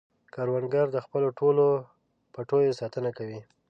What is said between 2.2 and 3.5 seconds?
پټیو ساتنه کوي